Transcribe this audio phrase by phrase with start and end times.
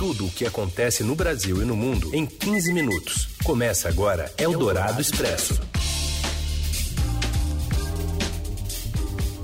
[0.00, 3.28] Tudo o que acontece no Brasil e no mundo em 15 minutos.
[3.44, 5.60] Começa agora Eldorado Expresso.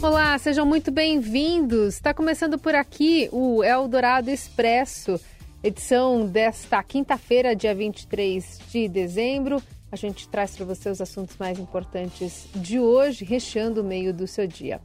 [0.01, 1.97] Olá, sejam muito bem-vindos.
[1.97, 5.21] Está começando por aqui o Eldorado Expresso,
[5.63, 9.63] edição desta quinta-feira, dia 23 de dezembro.
[9.93, 14.27] A gente traz para você os assuntos mais importantes de hoje, recheando o meio do
[14.27, 14.81] seu dia.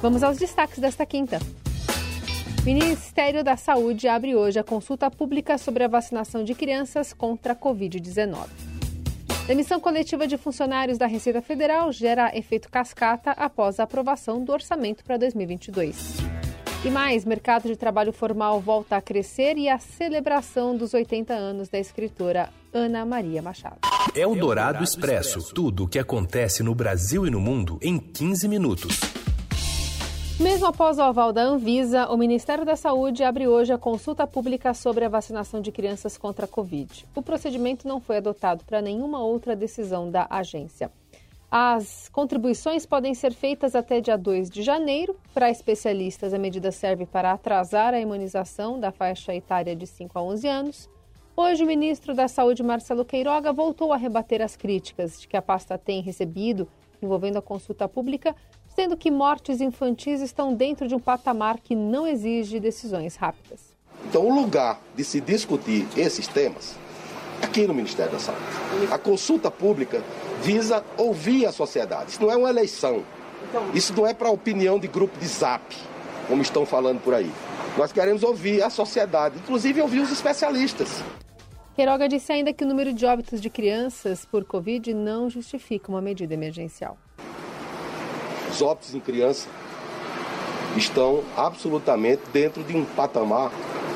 [0.00, 1.38] Vamos aos destaques desta quinta.
[2.66, 7.56] Ministério da Saúde abre hoje a consulta pública sobre a vacinação de crianças contra a
[7.56, 8.44] Covid-19.
[9.46, 15.04] Demissão coletiva de funcionários da Receita Federal gera efeito cascata após a aprovação do orçamento
[15.04, 16.16] para 2022.
[16.84, 21.68] E mais, mercado de trabalho formal volta a crescer e a celebração dos 80 anos
[21.68, 23.78] da escritora Ana Maria Machado.
[24.12, 25.54] É o Dourado Expresso.
[25.54, 28.98] Tudo o que acontece no Brasil e no mundo em 15 minutos.
[30.38, 34.74] Mesmo após o aval da Anvisa, o Ministério da Saúde abre hoje a consulta pública
[34.74, 37.06] sobre a vacinação de crianças contra a Covid.
[37.14, 40.92] O procedimento não foi adotado para nenhuma outra decisão da agência.
[41.50, 45.16] As contribuições podem ser feitas até dia 2 de janeiro.
[45.32, 50.22] Para especialistas, a medida serve para atrasar a imunização da faixa etária de 5 a
[50.22, 50.90] 11 anos.
[51.34, 55.40] Hoje, o ministro da Saúde, Marcelo Queiroga, voltou a rebater as críticas de que a
[55.40, 56.68] pasta tem recebido
[57.02, 58.34] envolvendo a consulta pública
[58.76, 63.74] sendo que mortes infantis estão dentro de um patamar que não exige decisões rápidas.
[64.04, 66.76] Então, o lugar de se discutir esses temas
[67.40, 68.42] aqui no Ministério da Saúde.
[68.90, 70.04] A consulta pública
[70.42, 72.10] visa ouvir a sociedade.
[72.10, 73.02] Isso não é uma eleição.
[73.72, 75.64] Isso não é para opinião de grupo de zap,
[76.28, 77.30] como estão falando por aí.
[77.78, 81.02] Nós queremos ouvir a sociedade, inclusive ouvir os especialistas.
[81.74, 86.02] Queiroga disse ainda que o número de óbitos de crianças por Covid não justifica uma
[86.02, 86.98] medida emergencial
[88.56, 89.48] os óbitos em criança
[90.76, 93.50] estão absolutamente dentro de um patamar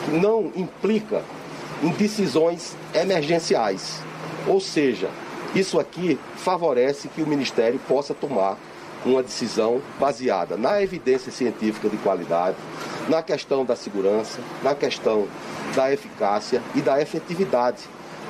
[0.05, 1.23] que não implica
[1.83, 4.03] em decisões emergenciais.
[4.47, 5.09] Ou seja,
[5.55, 8.59] isso aqui favorece que o Ministério possa tomar
[9.05, 12.57] uma decisão baseada na evidência científica de qualidade,
[13.09, 15.27] na questão da segurança, na questão
[15.75, 17.79] da eficácia e da efetividade.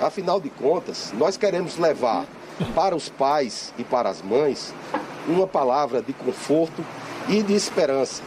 [0.01, 2.25] Afinal de contas, nós queremos levar
[2.73, 4.73] para os pais e para as mães
[5.29, 6.85] uma palavra de conforto
[7.29, 8.23] e de esperança.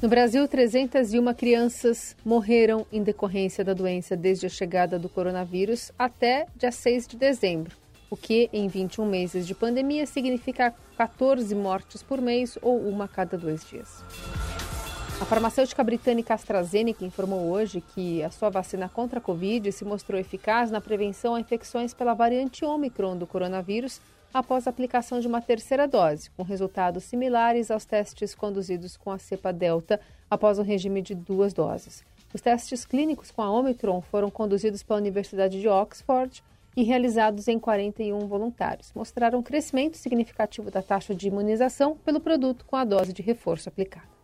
[0.00, 6.46] No Brasil, 301 crianças morreram em decorrência da doença desde a chegada do coronavírus até
[6.54, 7.74] dia 6 de dezembro,
[8.10, 13.08] o que, em 21 meses de pandemia, significa 14 mortes por mês ou uma a
[13.08, 14.04] cada dois dias.
[15.18, 20.20] A farmacêutica britânica AstraZeneca informou hoje que a sua vacina contra a Covid se mostrou
[20.20, 23.98] eficaz na prevenção a infecções pela variante Omicron do coronavírus
[24.38, 29.18] após a aplicação de uma terceira dose, com resultados similares aos testes conduzidos com a
[29.18, 29.98] cepa Delta
[30.30, 32.04] após um regime de duas doses.
[32.34, 36.44] Os testes clínicos com a Omicron foram conduzidos pela Universidade de Oxford
[36.76, 38.92] e realizados em 41 voluntários.
[38.94, 43.70] Mostraram um crescimento significativo da taxa de imunização pelo produto com a dose de reforço
[43.70, 44.16] aplicada.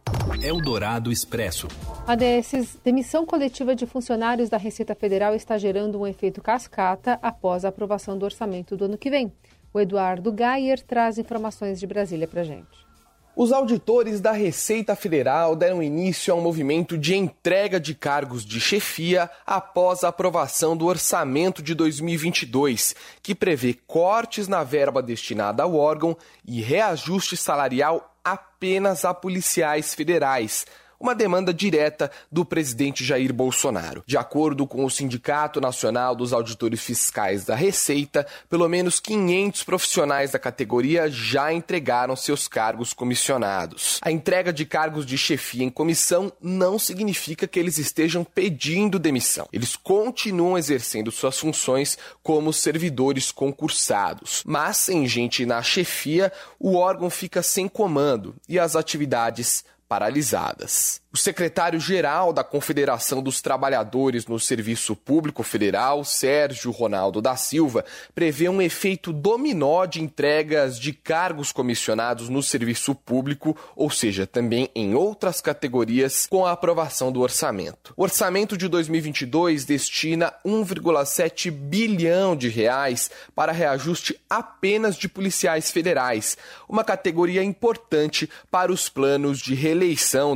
[0.43, 1.69] Eldorado Expresso.
[2.07, 7.65] A DSs, demissão coletiva de funcionários da Receita Federal está gerando um efeito cascata após
[7.65, 9.33] a aprovação do orçamento do ano que vem.
[9.73, 12.93] O Eduardo Gayer traz informações de Brasília para gente.
[13.35, 18.61] Os auditores da Receita Federal deram início a um movimento de entrega de cargos de
[18.61, 25.75] chefia após a aprovação do orçamento de 2022, que prevê cortes na verba destinada ao
[25.75, 26.15] órgão
[26.47, 30.67] e reajuste salarial apenas a policiais federais,
[31.03, 34.05] uma demanda direta do presidente Jair Bolsonaro.
[34.07, 40.31] De acordo com o Sindicato Nacional dos Auditores Fiscais da Receita, pelo menos 500 profissionais
[40.31, 43.99] da categoria já entregaram seus cargos comissionados.
[44.01, 49.49] A entrega de cargos de chefia em comissão não significa que eles estejam pedindo demissão.
[49.53, 54.45] Eles continuam exercendo suas funções como servidores concursados.
[54.47, 61.03] Mas sem gente na chefia, o órgão fica sem comando e as atividades paralisadas.
[61.13, 67.85] O secretário-geral da Confederação dos Trabalhadores no Serviço Público Federal, Sérgio Ronaldo da Silva,
[68.15, 74.71] prevê um efeito dominó de entregas de cargos comissionados no serviço público, ou seja, também
[74.75, 77.93] em outras categorias, com a aprovação do orçamento.
[77.95, 86.39] O orçamento de 2022 destina 1,7 bilhão de reais para reajuste apenas de policiais federais,
[86.67, 89.82] uma categoria importante para os planos de reeleição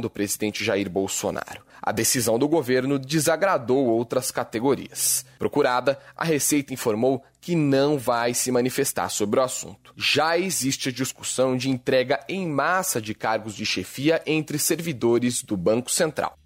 [0.01, 1.65] do presidente Jair Bolsonaro.
[1.81, 5.25] A decisão do governo desagradou outras categorias.
[5.39, 9.95] Procurada, a Receita informou que não vai se manifestar sobre o assunto.
[9.97, 15.57] Já existe a discussão de entrega em massa de cargos de chefia entre servidores do
[15.57, 16.37] Banco Central.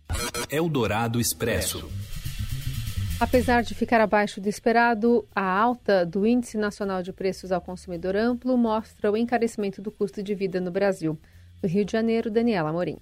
[0.50, 1.90] Eldorado Expresso.
[3.18, 8.14] Apesar de ficar abaixo do esperado, a alta do Índice Nacional de Preços ao Consumidor
[8.14, 11.18] Amplo mostra o encarecimento do custo de vida no Brasil.
[11.62, 12.98] Do Rio de Janeiro, Daniela Morim.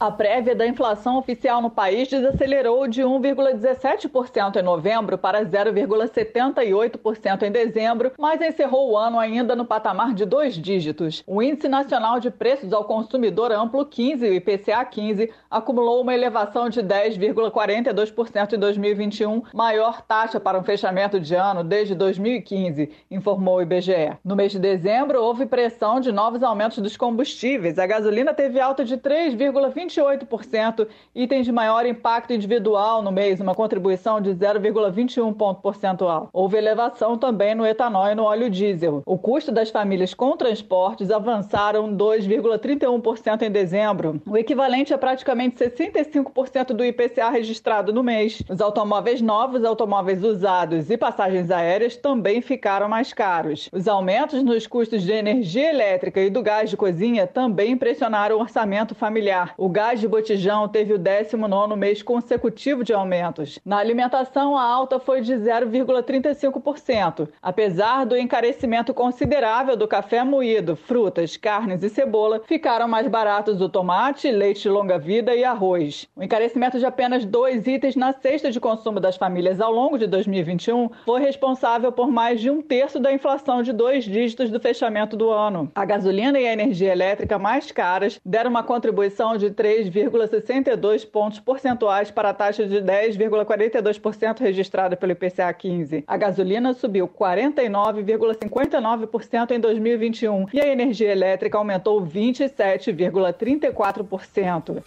[0.00, 7.50] A prévia da inflação oficial no país desacelerou de 1,17% em novembro para 0,78% em
[7.50, 11.24] dezembro, mas encerrou o ano ainda no patamar de dois dígitos.
[11.26, 16.68] O Índice Nacional de Preços ao Consumidor Amplo 15, o IPCA 15, acumulou uma elevação
[16.68, 23.62] de 10,42% em 2021, maior taxa para um fechamento de ano desde 2015, informou o
[23.62, 24.16] IBGE.
[24.24, 27.80] No mês de dezembro, houve pressão de novos aumentos dos combustíveis.
[27.80, 33.54] A gasolina teve alta de 3,20 28%, itens de maior impacto individual no mês, uma
[33.54, 36.28] contribuição de 0,21 ponto percentual.
[36.32, 39.02] Houve elevação também no etanol e no óleo diesel.
[39.06, 46.72] O custo das famílias com transportes avançaram 2,31% em dezembro, o equivalente a praticamente 65%
[46.72, 48.42] do IPCA registrado no mês.
[48.48, 53.68] Os automóveis novos, automóveis usados e passagens aéreas também ficaram mais caros.
[53.72, 58.40] Os aumentos nos custos de energia elétrica e do gás de cozinha também pressionaram o
[58.40, 59.54] orçamento familiar.
[59.56, 63.60] O gás de botijão teve o 19 mês consecutivo de aumentos.
[63.64, 67.28] Na alimentação, a alta foi de 0,35%.
[67.40, 73.68] Apesar do encarecimento considerável do café moído, frutas, carnes e cebola, ficaram mais baratos o
[73.68, 76.08] tomate, leite longa-vida e arroz.
[76.16, 80.08] O encarecimento de apenas dois itens na cesta de consumo das famílias ao longo de
[80.08, 85.16] 2021 foi responsável por mais de um terço da inflação de dois dígitos do fechamento
[85.16, 85.70] do ano.
[85.72, 91.38] A gasolina e a energia elétrica mais caras deram uma contribuição de 3 3,62 pontos
[91.40, 96.04] percentuais para a taxa de 10,42% registrada pelo IPCA 15.
[96.06, 104.82] A gasolina subiu 49,59% em 2021 e a energia elétrica aumentou 27,34%.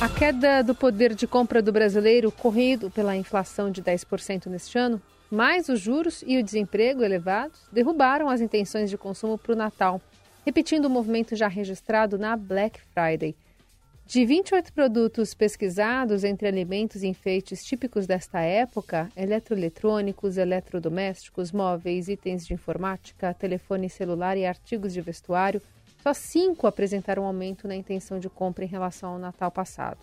[0.00, 5.02] A queda do poder de compra do brasileiro, corrido pela inflação de 10% neste ano,
[5.30, 10.00] mais os juros e o desemprego elevados, derrubaram as intenções de consumo para o Natal
[10.44, 13.34] repetindo o movimento já registrado na Black Friday.
[14.04, 22.46] De 28 produtos pesquisados entre alimentos e enfeites típicos desta época, eletroeletrônicos, eletrodomésticos, móveis, itens
[22.46, 25.62] de informática, telefone celular e artigos de vestuário,
[26.02, 29.98] só cinco apresentaram aumento na intenção de compra em relação ao Natal passado.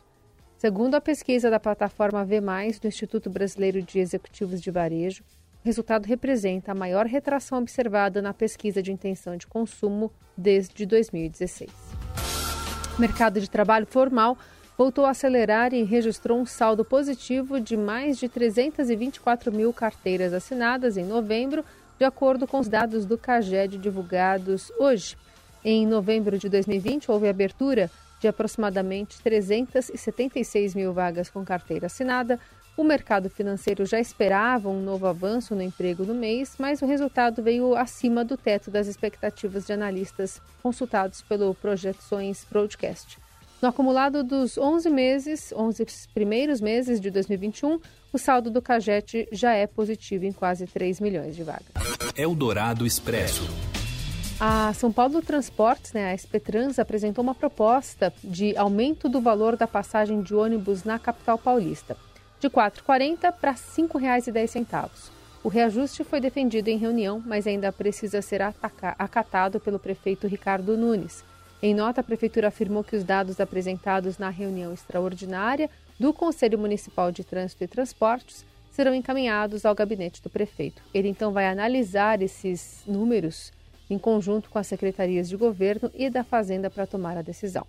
[0.57, 2.41] Segundo a pesquisa da plataforma V,
[2.81, 5.23] do Instituto Brasileiro de Executivos de Varejo,
[5.69, 11.69] resultado representa a maior retração observada na pesquisa de intenção de consumo desde 2016.
[12.97, 14.35] O mercado de trabalho formal
[14.75, 20.97] voltou a acelerar e registrou um saldo positivo de mais de 324 mil carteiras assinadas
[20.97, 21.63] em novembro,
[21.99, 25.15] de acordo com os dados do CAGED divulgados hoje.
[25.63, 32.39] Em novembro de 2020, houve abertura de aproximadamente 376 mil vagas com carteira assinada,
[32.79, 37.43] o mercado financeiro já esperava um novo avanço no emprego no mês, mas o resultado
[37.43, 43.17] veio acima do teto das expectativas de analistas consultados pelo Projeções Broadcast.
[43.61, 47.81] No acumulado dos 11 meses, 11 primeiros meses de 2021,
[48.13, 51.67] o saldo do Cagete já é positivo em quase 3 milhões de vagas.
[52.15, 53.43] Eldorado Expresso.
[54.39, 59.67] A São Paulo Transportes, né, a SPTrans, apresentou uma proposta de aumento do valor da
[59.67, 61.97] passagem de ônibus na capital paulista
[62.39, 65.11] de R$ 4,40 para R$ 5,10.
[65.43, 71.23] O reajuste foi defendido em reunião, mas ainda precisa ser acatado pelo prefeito Ricardo Nunes.
[71.61, 75.69] Em nota, a prefeitura afirmou que os dados apresentados na reunião extraordinária
[75.99, 80.81] do Conselho Municipal de Trânsito e Transportes serão encaminhados ao gabinete do prefeito.
[80.93, 83.51] Ele então vai analisar esses números
[83.89, 87.65] em conjunto com as secretarias de governo e da Fazenda para tomar a decisão.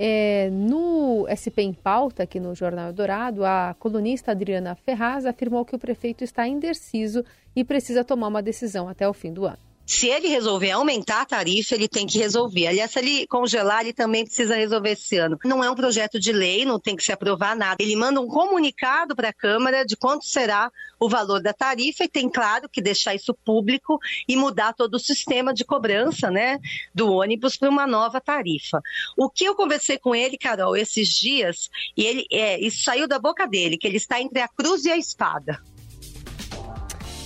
[0.00, 5.74] É, no SP em Pauta, aqui no Jornal Dourado, a colunista Adriana Ferraz afirmou que
[5.74, 7.24] o prefeito está indeciso
[7.56, 9.67] e precisa tomar uma decisão até o fim do ano.
[9.88, 12.66] Se ele resolver aumentar a tarifa, ele tem que resolver.
[12.66, 15.38] Aliás, se ele congelar, ele também precisa resolver esse ano.
[15.42, 17.82] Não é um projeto de lei, não tem que se aprovar nada.
[17.82, 22.08] Ele manda um comunicado para a Câmara de quanto será o valor da tarifa e
[22.08, 26.58] tem, claro, que deixar isso público e mudar todo o sistema de cobrança né,
[26.94, 28.82] do ônibus para uma nova tarifa.
[29.16, 33.18] O que eu conversei com ele, Carol, esses dias, e ele é, isso saiu da
[33.18, 35.58] boca dele, que ele está entre a cruz e a espada.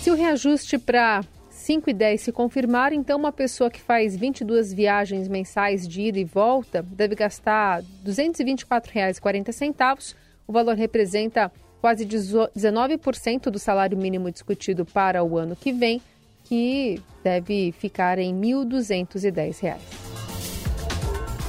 [0.00, 1.23] Se o reajuste para
[1.62, 6.19] 5 e 10 se confirmar, então uma pessoa que faz 22 viagens mensais de ida
[6.19, 10.16] e volta deve gastar R$ 224,40.
[10.47, 11.50] O valor representa
[11.81, 16.02] quase 19% do salário mínimo discutido para o ano que vem,
[16.45, 19.76] que deve ficar em R$ 1.210.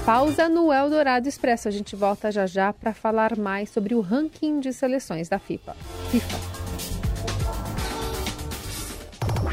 [0.05, 1.67] Pausa no Eldorado Expresso.
[1.67, 5.75] A gente volta já já para falar mais sobre o ranking de seleções da FIFA.
[6.11, 6.52] FIFA.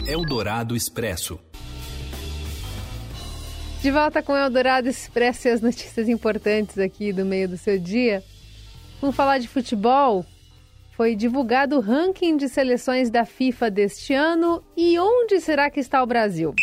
[0.07, 1.39] Eldorado Expresso.
[3.83, 7.79] De volta com o Eldorado Expresso e as notícias importantes aqui do meio do seu
[7.79, 8.23] dia.
[9.01, 10.25] Vamos falar de futebol?
[10.93, 16.03] Foi divulgado o ranking de seleções da FIFA deste ano e onde será que está
[16.03, 16.55] o Brasil?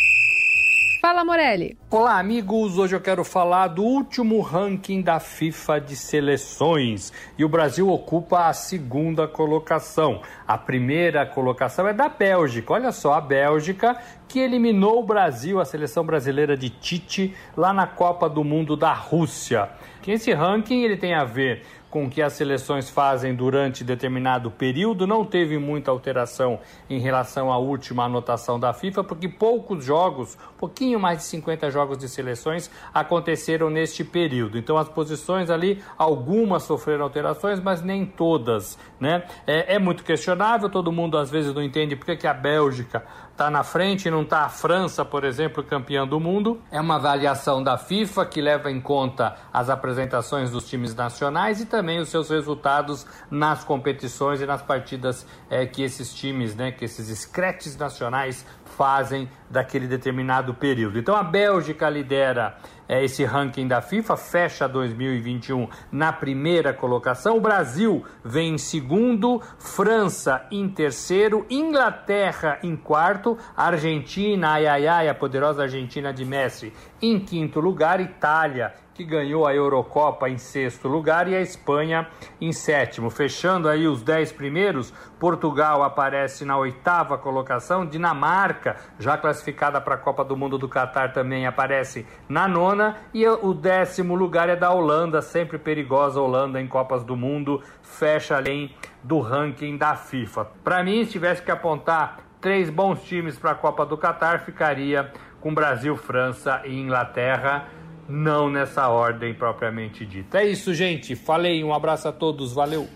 [1.00, 1.78] Fala, Morelli.
[1.90, 2.76] Olá, amigos.
[2.76, 7.12] Hoje eu quero falar do último ranking da FIFA de seleções.
[7.38, 10.22] E o Brasil ocupa a segunda colocação.
[10.46, 12.72] A primeira colocação é da Bélgica.
[12.72, 17.86] Olha só, a Bélgica que eliminou o Brasil, a seleção brasileira de Tite, lá na
[17.86, 19.70] Copa do Mundo da Rússia.
[20.06, 25.24] Esse ranking ele tem a ver com que as seleções fazem durante determinado período não
[25.24, 31.18] teve muita alteração em relação à última anotação da FIFA, porque poucos jogos, pouquinho mais
[31.18, 34.58] de 50 jogos de seleções aconteceram neste período.
[34.58, 39.24] Então as posições ali, algumas sofreram alterações, mas nem todas, né?
[39.46, 43.04] É, é muito questionável, todo mundo às vezes não entende porque que a Bélgica
[43.38, 46.60] está na frente não está a França, por exemplo, campeã do mundo.
[46.72, 51.66] É uma avaliação da FIFA que leva em conta as apresentações dos times nacionais e
[51.66, 56.84] também os seus resultados nas competições e nas partidas é, que esses times, né, que
[56.84, 58.44] esses scratches nacionais
[58.76, 60.98] fazem daquele determinado período.
[60.98, 62.56] Então a Bélgica lidera
[62.88, 67.36] é, esse ranking da FIFA, fecha 2021 na primeira colocação.
[67.36, 75.08] O Brasil vem em segundo, França em terceiro, Inglaterra em quarto, Argentina, ai ai ai,
[75.08, 80.88] a poderosa Argentina de Messi em quinto lugar, Itália que ganhou a Eurocopa em sexto
[80.88, 82.08] lugar e a Espanha
[82.40, 83.10] em sétimo.
[83.10, 89.98] Fechando aí os dez primeiros, Portugal aparece na oitava colocação, Dinamarca, já classificada para a
[89.98, 94.72] Copa do Mundo do Catar, também aparece na nona e o décimo lugar é da
[94.72, 100.44] Holanda, sempre perigosa Holanda em Copas do Mundo, fecha além do ranking da FIFA.
[100.64, 105.12] Para mim, se tivesse que apontar três bons times para a Copa do Catar, ficaria
[105.40, 107.68] com Brasil, França e Inglaterra
[108.08, 110.40] não nessa ordem propriamente dita.
[110.40, 111.14] É isso, gente.
[111.14, 112.88] Falei, um abraço a todos, valeu.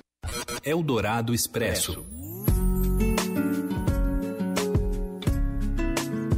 [0.64, 2.04] Eldorado Expresso.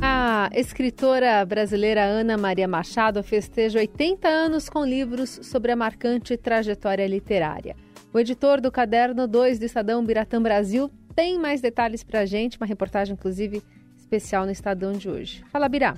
[0.03, 7.07] A escritora brasileira Ana Maria Machado festeja 80 anos com livros sobre a marcante trajetória
[7.07, 7.77] literária.
[8.13, 12.57] O editor do Caderno 2 do Estadão Biratã Brasil tem mais detalhes para a gente,
[12.57, 13.63] uma reportagem, inclusive,
[13.97, 15.45] especial no Estadão de hoje.
[15.51, 15.97] Fala, Birá.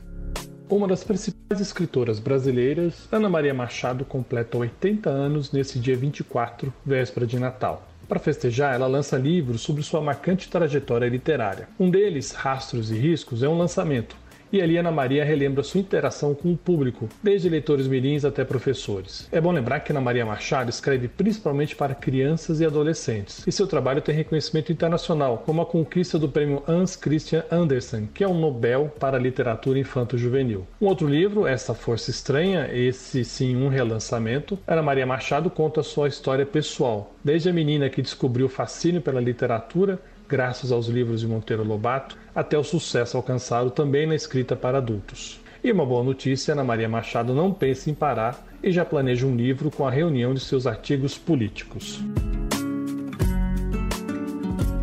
[0.69, 7.27] Uma das principais escritoras brasileiras, Ana Maria Machado completa 80 anos nesse dia 24, véspera
[7.27, 7.87] de Natal.
[8.09, 11.69] Para festejar, ela lança livros sobre sua marcante trajetória literária.
[11.79, 14.17] Um deles, Rastros e Riscos, é um lançamento,
[14.57, 19.29] e ali Ana Maria relembra sua interação com o público, desde leitores mirins até professores.
[19.31, 23.67] É bom lembrar que Ana Maria Machado escreve principalmente para crianças e adolescentes, e seu
[23.67, 28.39] trabalho tem reconhecimento internacional, como a conquista do prêmio Hans Christian Andersen, que é um
[28.39, 30.67] Nobel para literatura infanto-juvenil.
[30.81, 36.09] Um outro livro, Essa Força Estranha, esse sim um relançamento, Ana Maria Machado conta sua
[36.09, 41.27] história pessoal, desde a menina que descobriu o fascínio pela literatura graças aos livros de
[41.27, 45.41] Monteiro Lobato, até o sucesso alcançado também na escrita para adultos.
[45.63, 49.35] E uma boa notícia: Ana Maria Machado não pensa em parar e já planeja um
[49.35, 52.01] livro com a reunião de seus artigos políticos.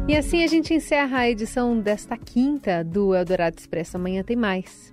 [0.07, 3.97] E assim a gente encerra a edição desta quinta do Eldorado Expresso.
[3.97, 4.92] Amanhã tem mais.